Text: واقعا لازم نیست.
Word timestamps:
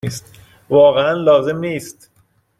واقعا 0.69 1.13
لازم 1.13 1.57
نیست. 1.65 2.09